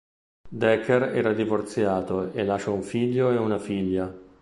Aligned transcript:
Dekker 0.59 1.11
era 1.15 1.31
divorziato 1.31 2.31
e 2.33 2.43
lascia 2.43 2.71
un 2.71 2.81
figlio 2.81 3.29
e 3.29 3.37
una 3.37 3.59
figlia. 3.59 4.11